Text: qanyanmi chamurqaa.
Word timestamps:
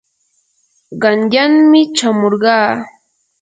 qanyanmi 1.01 1.81
chamurqaa. 1.97 2.69